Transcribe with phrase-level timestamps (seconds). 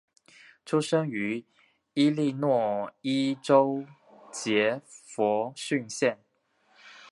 [0.65, 1.45] 出生于
[1.93, 3.85] 伊利诺伊州
[4.31, 6.17] 杰佛逊县。